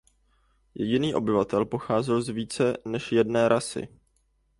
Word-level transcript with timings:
Jediný 0.75 1.15
obyvatel 1.15 1.65
pocházel 1.65 2.21
z 2.21 2.29
více 2.29 2.77
než 2.85 3.11
jedné 3.11 3.47
rasy. 3.49 3.87